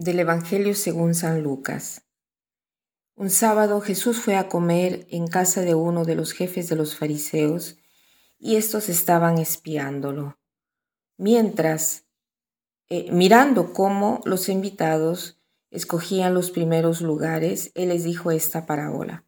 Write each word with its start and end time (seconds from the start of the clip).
Del 0.00 0.18
Evangelio 0.18 0.74
según 0.74 1.14
San 1.14 1.42
Lucas. 1.42 2.06
Un 3.16 3.28
sábado 3.28 3.82
Jesús 3.82 4.16
fue 4.16 4.34
a 4.34 4.48
comer 4.48 5.06
en 5.10 5.26
casa 5.26 5.60
de 5.60 5.74
uno 5.74 6.06
de 6.06 6.14
los 6.14 6.32
jefes 6.32 6.70
de 6.70 6.76
los 6.76 6.96
fariseos 6.96 7.76
y 8.38 8.56
estos 8.56 8.88
estaban 8.88 9.36
espiándolo. 9.36 10.38
Mientras, 11.18 12.06
eh, 12.88 13.12
mirando 13.12 13.74
cómo 13.74 14.22
los 14.24 14.48
invitados 14.48 15.38
escogían 15.70 16.32
los 16.32 16.50
primeros 16.50 17.02
lugares, 17.02 17.70
él 17.74 17.90
les 17.90 18.02
dijo 18.02 18.30
esta 18.30 18.64
parábola. 18.64 19.26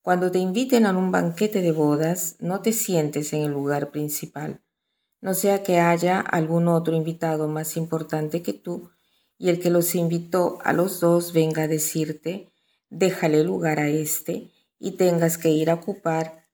Cuando 0.00 0.30
te 0.30 0.38
inviten 0.38 0.86
a 0.86 0.96
un 0.96 1.12
banquete 1.12 1.60
de 1.60 1.72
bodas, 1.72 2.36
no 2.38 2.62
te 2.62 2.72
sientes 2.72 3.34
en 3.34 3.42
el 3.42 3.50
lugar 3.50 3.90
principal, 3.90 4.62
no 5.20 5.34
sea 5.34 5.62
que 5.62 5.80
haya 5.80 6.18
algún 6.18 6.66
otro 6.68 6.96
invitado 6.96 7.46
más 7.46 7.76
importante 7.76 8.40
que 8.40 8.54
tú, 8.54 8.90
y 9.38 9.50
el 9.50 9.60
que 9.60 9.70
los 9.70 9.94
invitó 9.94 10.58
a 10.64 10.72
los 10.72 11.00
dos 11.00 11.32
venga 11.32 11.62
a 11.62 11.68
decirte, 11.68 12.50
déjale 12.90 13.44
lugar 13.44 13.78
a 13.78 13.88
éste, 13.88 14.50
y 14.80 14.92
tengas 14.92 15.38
que 15.38 15.50
ir 15.50 15.70
a 15.70 15.74
ocupar, 15.74 16.48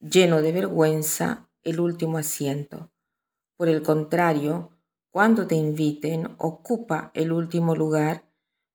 lleno 0.00 0.40
de 0.40 0.52
vergüenza, 0.52 1.48
el 1.62 1.80
último 1.80 2.18
asiento. 2.18 2.92
Por 3.56 3.68
el 3.68 3.82
contrario, 3.82 4.70
cuando 5.10 5.46
te 5.46 5.56
inviten, 5.56 6.34
ocupa 6.38 7.10
el 7.14 7.32
último 7.32 7.74
lugar, 7.74 8.24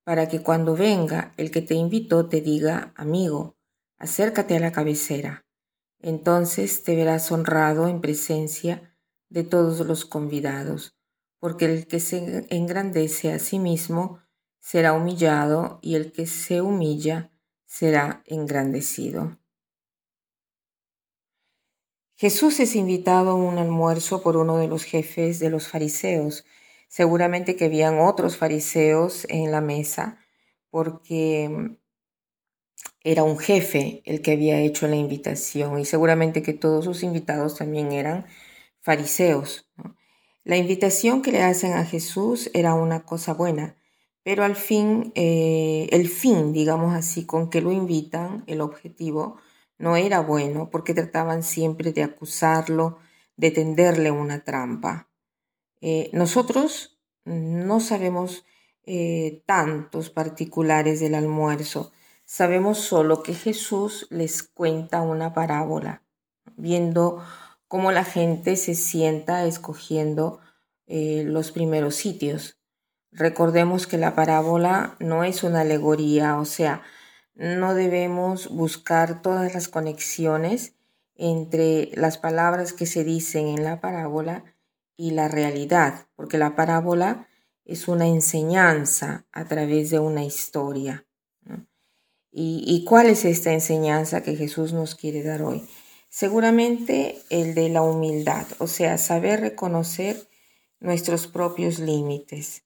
para 0.03 0.27
que 0.27 0.41
cuando 0.41 0.75
venga 0.75 1.33
el 1.37 1.49
que 1.49 1.61
te 1.61 1.75
invitó 1.75 2.27
te 2.27 2.41
diga, 2.41 2.93
amigo, 2.95 3.55
acércate 3.97 4.57
a 4.57 4.59
la 4.59 4.73
cabecera. 4.73 5.45
Entonces 5.99 6.83
te 6.83 6.97
verás 6.97 7.31
honrado 7.31 7.87
en 7.87 8.01
presencia 8.01 8.97
de 9.29 9.43
todos 9.43 9.79
los 9.79 10.03
convidados 10.03 10.97
porque 11.43 11.65
el 11.65 11.87
que 11.87 11.99
se 11.99 12.47
engrandece 12.51 13.33
a 13.33 13.37
sí 13.37 13.59
mismo 13.59 14.21
será 14.61 14.93
humillado 14.93 15.79
y 15.81 15.95
el 15.95 16.13
que 16.13 16.25
se 16.25 16.61
humilla 16.61 17.33
será 17.65 18.23
engrandecido. 18.27 19.37
Jesús 22.15 22.61
es 22.61 22.77
invitado 22.77 23.31
a 23.31 23.35
un 23.35 23.57
almuerzo 23.57 24.23
por 24.23 24.37
uno 24.37 24.55
de 24.55 24.69
los 24.69 24.85
jefes 24.85 25.39
de 25.39 25.49
los 25.49 25.67
fariseos. 25.67 26.45
Seguramente 26.87 27.57
que 27.57 27.65
habían 27.65 27.99
otros 27.99 28.37
fariseos 28.37 29.25
en 29.27 29.51
la 29.51 29.59
mesa 29.59 30.19
porque 30.69 31.77
era 33.03 33.23
un 33.23 33.37
jefe 33.37 34.01
el 34.05 34.21
que 34.21 34.31
había 34.31 34.61
hecho 34.61 34.87
la 34.87 34.95
invitación 34.95 35.77
y 35.77 35.83
seguramente 35.83 36.41
que 36.41 36.53
todos 36.53 36.85
sus 36.85 37.03
invitados 37.03 37.57
también 37.57 37.91
eran 37.91 38.27
fariseos. 38.79 39.69
La 40.43 40.57
invitación 40.57 41.21
que 41.21 41.31
le 41.31 41.41
hacen 41.41 41.73
a 41.73 41.85
Jesús 41.85 42.49
era 42.53 42.73
una 42.73 43.05
cosa 43.05 43.33
buena, 43.33 43.77
pero 44.23 44.43
al 44.43 44.57
fin, 44.57 45.13
eh, 45.15 45.87
el 45.91 46.09
fin, 46.09 46.51
digamos 46.51 46.93
así, 46.93 47.25
con 47.25 47.49
que 47.49 47.61
lo 47.61 47.71
invitan, 47.71 48.43
el 48.47 48.59
objetivo, 48.59 49.37
no 49.77 49.95
era 49.95 50.19
bueno 50.19 50.69
porque 50.69 50.93
trataban 50.93 51.43
siempre 51.43 51.93
de 51.93 52.03
acusarlo, 52.03 52.97
de 53.37 53.51
tenderle 53.51 54.11
una 54.11 54.43
trampa. 54.43 55.09
Eh, 55.79 56.09
nosotros 56.13 56.99
no 57.23 57.79
sabemos 57.79 58.45
eh, 58.85 59.43
tantos 59.45 60.09
particulares 60.09 60.99
del 60.99 61.15
almuerzo, 61.15 61.93
sabemos 62.25 62.79
solo 62.79 63.23
que 63.23 63.33
Jesús 63.33 64.07
les 64.09 64.43
cuenta 64.43 65.01
una 65.01 65.33
parábola, 65.33 66.03
viendo 66.57 67.23
cómo 67.73 67.91
la 67.91 68.03
gente 68.03 68.55
se 68.55 68.75
sienta 68.75 69.47
escogiendo 69.47 70.39
eh, 70.85 71.23
los 71.25 71.51
primeros 71.51 71.95
sitios. 71.95 72.59
Recordemos 73.11 73.87
que 73.87 73.97
la 73.97 74.13
parábola 74.13 74.95
no 74.99 75.23
es 75.23 75.41
una 75.41 75.61
alegoría, 75.61 76.37
o 76.37 76.45
sea, 76.45 76.83
no 77.33 77.73
debemos 77.73 78.49
buscar 78.49 79.23
todas 79.23 79.55
las 79.55 79.69
conexiones 79.69 80.75
entre 81.15 81.89
las 81.95 82.19
palabras 82.19 82.73
que 82.73 82.85
se 82.85 83.03
dicen 83.03 83.47
en 83.47 83.63
la 83.63 83.81
parábola 83.81 84.43
y 84.95 85.09
la 85.09 85.27
realidad, 85.27 86.05
porque 86.15 86.37
la 86.37 86.55
parábola 86.55 87.27
es 87.65 87.87
una 87.87 88.05
enseñanza 88.05 89.25
a 89.31 89.45
través 89.45 89.89
de 89.89 89.97
una 89.97 90.23
historia. 90.23 91.07
¿Y 92.29 92.85
cuál 92.87 93.07
es 93.07 93.25
esta 93.25 93.51
enseñanza 93.51 94.21
que 94.21 94.35
Jesús 94.35 94.73
nos 94.73 94.93
quiere 94.93 95.23
dar 95.23 95.41
hoy? 95.41 95.67
Seguramente 96.15 97.23
el 97.31 97.55
de 97.55 97.69
la 97.69 97.81
humildad, 97.81 98.45
o 98.59 98.67
sea, 98.67 98.99
saber 98.99 99.41
reconocer 99.41 100.29
nuestros 100.79 101.25
propios 101.25 101.79
límites. 101.79 102.65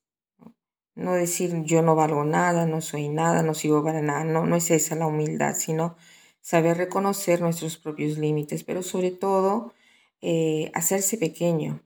No 0.94 1.14
decir 1.14 1.62
yo 1.64 1.80
no 1.80 1.94
valgo 1.94 2.26
nada, 2.26 2.66
no 2.66 2.82
soy 2.82 3.08
nada, 3.08 3.42
no 3.42 3.54
sirvo 3.54 3.82
para 3.82 4.02
nada. 4.02 4.22
No, 4.24 4.44
no 4.44 4.54
es 4.54 4.70
esa 4.70 4.96
la 4.96 5.06
humildad, 5.06 5.54
sino 5.56 5.96
saber 6.42 6.76
reconocer 6.76 7.40
nuestros 7.40 7.78
propios 7.78 8.18
límites, 8.18 8.64
pero 8.64 8.82
sobre 8.82 9.12
todo 9.12 9.72
eh, 10.20 10.70
hacerse 10.74 11.16
pequeño. 11.16 11.82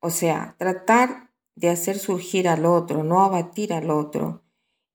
O 0.00 0.10
sea, 0.10 0.56
tratar 0.58 1.30
de 1.54 1.70
hacer 1.70 2.00
surgir 2.00 2.48
al 2.48 2.66
otro, 2.66 3.04
no 3.04 3.22
abatir 3.22 3.72
al 3.72 3.90
otro. 3.92 4.42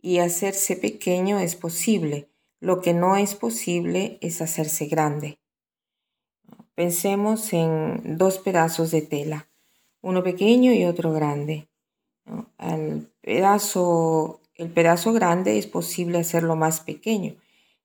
Y 0.01 0.19
hacerse 0.19 0.75
pequeño 0.75 1.39
es 1.39 1.55
posible. 1.55 2.29
Lo 2.59 2.81
que 2.81 2.93
no 2.93 3.15
es 3.15 3.35
posible 3.35 4.17
es 4.19 4.41
hacerse 4.41 4.87
grande. 4.87 5.38
Pensemos 6.79 7.51
en 7.51 8.17
dos 8.17 8.37
pedazos 8.37 8.89
de 8.91 9.01
tela, 9.01 9.49
uno 9.99 10.23
pequeño 10.23 10.71
y 10.71 10.85
otro 10.85 11.11
grande. 11.11 11.67
pedazo, 13.19 14.39
el 14.55 14.69
pedazo 14.69 15.11
grande 15.11 15.57
es 15.57 15.67
posible 15.67 16.19
hacerlo 16.19 16.55
más 16.55 16.79
pequeño. 16.79 17.35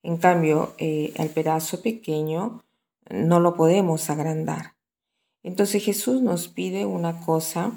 En 0.04 0.16
cambio, 0.16 0.74
el 0.78 1.12
eh, 1.12 1.32
pedazo 1.34 1.82
pequeño 1.82 2.62
no 3.10 3.40
lo 3.40 3.56
podemos 3.56 4.10
agrandar. 4.10 4.76
Entonces 5.42 5.82
Jesús 5.82 6.22
nos 6.22 6.46
pide 6.46 6.86
una 6.86 7.18
cosa 7.18 7.72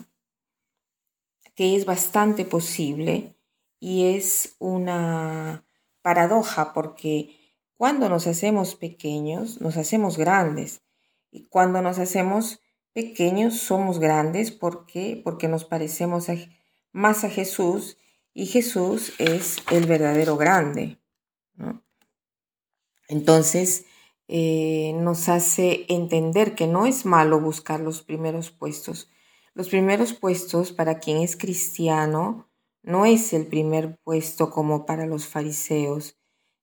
que 1.55 1.75
es 1.75 1.85
bastante 1.85 2.45
posible 2.45 3.33
y 3.79 4.15
es 4.15 4.55
una 4.59 5.65
paradoja 6.03 6.73
porque 6.75 7.55
cuando 7.75 8.07
nos 8.07 8.27
hacemos 8.27 8.75
pequeños, 8.75 9.61
nos 9.61 9.77
hacemos 9.77 10.19
grandes. 10.19 10.83
Y 11.31 11.47
cuando 11.47 11.81
nos 11.81 11.99
hacemos 11.99 12.61
pequeños, 12.93 13.59
somos 13.59 13.99
grandes. 13.99 14.51
¿Por 14.51 14.85
qué? 14.85 15.19
Porque 15.23 15.47
nos 15.47 15.65
parecemos 15.65 16.27
más 16.91 17.23
a 17.23 17.29
Jesús 17.29 17.97
y 18.33 18.45
Jesús 18.45 19.13
es 19.19 19.57
el 19.71 19.85
verdadero 19.85 20.37
grande. 20.37 20.99
Entonces, 23.07 23.85
eh, 24.27 24.93
nos 24.95 25.29
hace 25.29 25.85
entender 25.89 26.53
que 26.53 26.67
no 26.67 26.85
es 26.85 27.05
malo 27.05 27.39
buscar 27.39 27.79
los 27.79 28.03
primeros 28.03 28.51
puestos. 28.51 29.09
Los 29.53 29.69
primeros 29.69 30.13
puestos 30.13 30.71
para 30.71 30.99
quien 30.99 31.17
es 31.17 31.37
cristiano 31.37 32.49
no 32.83 33.05
es 33.05 33.33
el 33.33 33.47
primer 33.47 33.97
puesto 34.03 34.49
como 34.49 34.85
para 34.85 35.05
los 35.05 35.27
fariseos, 35.27 36.17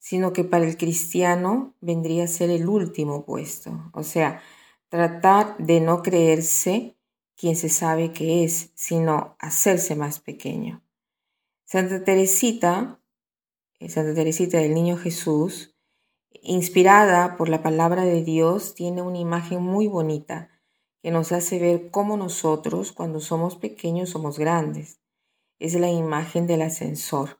sino 0.05 0.35
que 0.35 0.45
para 0.45 0.67
el 0.67 0.77
cristiano 0.77 1.75
vendría 1.81 2.25
a 2.25 2.29
ser 2.29 2.51
el 2.51 2.69
último 2.69 3.25
puesto. 3.25 3.91
O 3.95 4.03
sea, 4.03 4.43
tratar 4.91 5.57
de 5.57 5.81
no 5.81 6.03
creerse 6.03 6.99
quien 7.35 7.57
se 7.57 7.71
sabe 7.71 8.13
que 8.13 8.45
es, 8.45 8.71
sino 8.75 9.35
hacerse 9.39 9.97
más 9.97 10.21
pequeño. 10.21 10.85
Santa 11.65 12.05
Teresita, 12.05 13.01
eh, 13.81 13.89
Santa 13.89 14.13
Teresita 14.13 14.59
del 14.59 14.75
Niño 14.75 14.99
Jesús, 14.99 15.75
inspirada 16.43 17.39
por 17.39 17.49
la 17.49 17.63
palabra 17.63 18.05
de 18.05 18.23
Dios, 18.23 18.75
tiene 18.75 19.01
una 19.01 19.17
imagen 19.17 19.63
muy 19.63 19.89
bonita 19.89 20.51
que 21.03 21.13
nos 21.13 21.33
hace 21.33 21.59
ver 21.59 21.91
cómo 21.91 22.19
nosotros, 22.19 22.93
cuando 22.93 23.21
somos 23.21 23.57
pequeños, 23.57 24.11
somos 24.11 24.39
grandes. 24.39 25.01
Es 25.59 25.73
la 25.73 25.89
imagen 25.89 26.47
del 26.47 26.61
ascensor. 26.61 27.39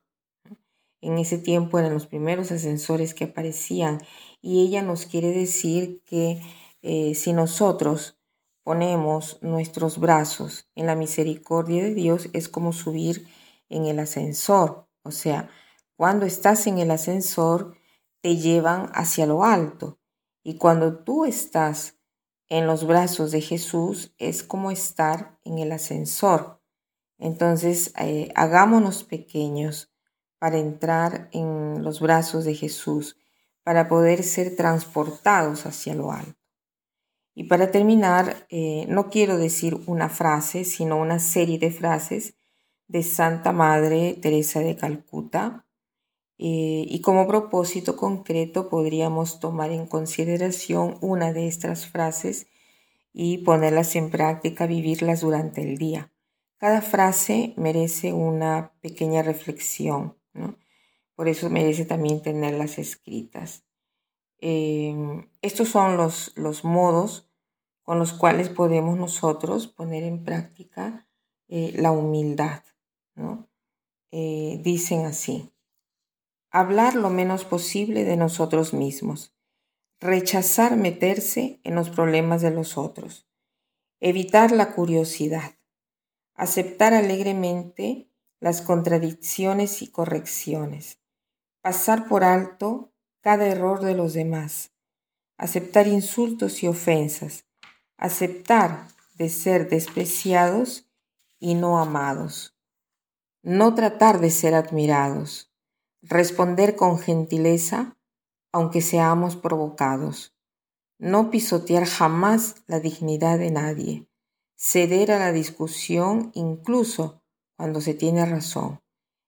En 1.05 1.19
ese 1.19 1.37
tiempo 1.37 1.79
eran 1.79 1.93
los 1.93 2.07
primeros 2.07 2.51
ascensores 2.51 3.13
que 3.13 3.25
aparecían 3.25 4.01
y 4.41 4.67
ella 4.67 4.81
nos 4.81 5.05
quiere 5.05 5.33
decir 5.33 6.03
que 6.07 6.41
eh, 6.81 7.15
si 7.15 7.35
nosotros 7.35 8.19
ponemos 8.63 9.39
nuestros 9.43 9.99
brazos 9.99 10.67
en 10.75 10.87
la 10.87 10.97
misericordia 10.97 11.83
de 11.83 11.93
Dios, 11.93 12.31
es 12.33 12.49
como 12.49 12.73
subir 12.73 13.29
en 13.69 13.85
el 13.85 13.99
ascensor. 13.99 14.89
O 15.03 15.11
sea, 15.11 15.51
cuando 15.95 16.25
estás 16.25 16.67
en 16.67 16.79
el 16.79 16.91
ascensor, 16.91 17.77
te 18.23 18.39
llevan 18.39 18.91
hacia 18.95 19.27
lo 19.27 19.45
alto. 19.45 19.99
Y 20.43 20.57
cuando 20.57 21.05
tú 21.05 21.27
estás 21.27 21.99
en 22.49 22.67
los 22.67 22.87
brazos 22.87 23.31
de 23.31 23.43
Jesús, 23.43 24.15
es 24.17 24.43
como 24.43 24.71
estar 24.71 25.39
en 25.45 25.59
el 25.59 25.71
ascensor. 25.71 26.63
Entonces, 27.19 27.93
eh, 27.99 28.33
hagámonos 28.35 29.05
pequeños 29.05 29.94
para 30.45 30.59
entrar 30.59 31.31
en 31.33 31.83
los 31.83 32.01
brazos 32.01 32.45
de 32.45 32.55
Jesús, 32.55 33.17
para 33.63 33.89
poder 33.89 34.23
ser 34.23 34.57
transportados 34.57 35.65
hacia 35.65 35.95
lo 35.95 36.13
alto. 36.13 36.39
Y 37.35 37.45
para 37.45 37.71
terminar, 37.71 38.47
eh, 38.51 38.85
no 38.91 39.09
quiero 39.09 39.39
decir 39.39 39.81
una 39.87 40.11
frase, 40.11 40.67
sino 40.67 41.01
una 41.01 41.19
serie 41.19 41.59
de 41.59 41.71
frases 41.71 42.35
de 42.89 43.03
Santa 43.03 43.53
Madre 43.53 44.19
Teresa 44.21 44.61
de 44.61 44.77
Calcuta. 44.77 45.65
Eh, 46.37 46.85
y 46.91 47.01
como 47.01 47.27
propósito 47.27 47.97
concreto 47.97 48.69
podríamos 48.69 49.41
tomar 49.41 49.71
en 49.71 49.87
consideración 49.87 50.99
una 51.01 51.33
de 51.33 51.49
estas 51.49 51.87
frases 51.87 52.49
y 53.15 53.39
ponerlas 53.39 53.97
en 53.97 54.11
práctica, 54.11 54.67
vivirlas 54.67 55.23
durante 55.23 55.63
el 55.63 55.79
día. 55.79 56.13
Cada 56.59 56.83
frase 56.83 57.55
merece 57.57 58.13
una 58.13 58.75
pequeña 58.83 59.23
reflexión, 59.23 60.19
por 61.15 61.29
eso 61.29 61.51
merece 61.51 61.85
también 61.85 62.23
tenerlas 62.23 62.79
escritas. 62.79 63.65
Em, 64.39 65.29
estos 65.43 65.69
son 65.69 65.97
los, 65.97 66.33
los, 66.37 66.65
modos 66.65 67.31
con 67.83 67.99
los 67.99 68.13
cuales 68.13 68.49
podemos 68.49 68.99
nosotros 68.99 69.69
poner 69.69 70.03
en 70.03 70.25
práctica 70.25 71.09
eh, 71.49 71.73
la 71.77 71.93
humildad. 71.93 72.63
Eh, 74.11 74.61
dicen 74.63 75.07
así, 75.07 75.53
hablar 76.51 76.95
lo 76.95 77.11
menos 77.11 77.45
posible 77.45 78.05
de 78.05 78.17
nosotros 78.17 78.73
mismos, 78.75 79.35
rechazar 80.01 80.77
meterse 80.77 81.61
en 81.65 81.75
los 81.75 81.91
problemas 81.91 82.43
de 82.43 82.51
los 82.51 82.77
otros, 82.77 83.27
evitar 84.01 84.53
la 84.53 84.73
curiosidad, 84.73 85.55
aceptar 86.35 86.95
alegremente 86.95 88.09
las 88.45 88.61
contradicciones 88.61 89.81
y 89.81 89.89
correcciones, 89.89 90.99
pasar 91.63 92.09
por 92.09 92.25
alto 92.25 92.93
cada 93.23 93.47
error 93.47 93.81
de 93.81 93.95
los 93.95 94.13
demás, 94.13 94.71
aceptar 95.39 95.87
insultos 95.87 96.63
y 96.63 96.69
ofensas, 96.69 97.47
aceptar 97.97 98.89
de 99.15 99.31
ser 99.31 99.71
despreciados 99.71 100.91
y 101.39 101.55
no 101.55 101.79
amados, 101.79 102.55
no 103.43 103.75
tratar 103.75 104.21
de 104.21 104.31
ser 104.31 104.55
admirados, 104.55 105.51
responder 106.03 106.77
con 106.77 106.99
gentileza 106.99 107.97
aunque 108.53 108.83
seamos 108.83 109.37
provocados, 109.37 110.37
no 110.99 111.31
pisotear 111.31 111.87
jamás 111.87 112.57
la 112.67 112.79
dignidad 112.79 113.39
de 113.39 113.51
nadie, 113.51 114.07
ceder 114.55 115.13
a 115.13 115.19
la 115.19 115.33
discusión 115.33 116.31
incluso 116.35 117.24
cuando 117.57 117.81
se 117.81 117.95
tiene 117.95 118.25
razón, 118.27 118.81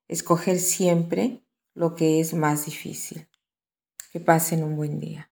escoger 0.08 0.58
siempre 0.58 1.44
lo 1.74 1.94
que 1.94 2.20
es 2.20 2.34
más 2.34 2.66
difícil. 2.66 3.28
Que 4.12 4.20
pasen 4.20 4.64
un 4.64 4.76
buen 4.76 4.98
día. 4.98 5.30